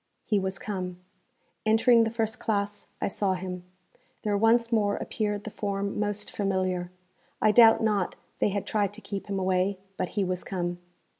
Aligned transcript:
He 0.25 0.39
was 0.39 0.57
come. 0.57 0.97
Entering 1.63 2.05
the 2.05 2.09
first 2.09 2.39
classe, 2.39 2.87
I 2.99 3.07
saw 3.07 3.35
him. 3.35 3.63
There 4.23 4.35
once 4.35 4.71
more 4.71 4.95
appeared 4.97 5.43
the 5.43 5.51
form 5.51 5.99
most 5.99 6.31
familiar. 6.35 6.89
I 7.39 7.51
doubt 7.51 7.83
not 7.83 8.15
they 8.39 8.49
had 8.49 8.65
tried 8.65 8.95
to 8.95 9.01
keep 9.01 9.27
him 9.27 9.37
away, 9.37 9.77
but 9.97 10.09
he 10.17 10.23
was 10.23 10.43
come. 10.43 10.79